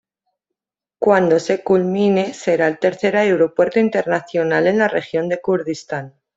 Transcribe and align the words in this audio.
Cuando 0.97 1.37
se 1.39 1.61
culmine 1.63 2.33
será 2.33 2.67
el 2.67 2.79
tercer 2.79 3.15
aeropuerto 3.15 3.79
internacional 3.79 4.65
en 4.65 4.79
la 4.79 4.87
región 4.87 5.29
del 5.29 5.41
Kurdistán. 5.41 6.15